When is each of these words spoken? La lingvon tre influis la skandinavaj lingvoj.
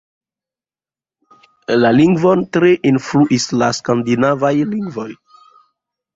La 1.81 1.91
lingvon 1.97 2.41
tre 2.57 2.73
influis 2.93 3.47
la 3.65 3.71
skandinavaj 3.83 4.53
lingvoj. 4.73 5.09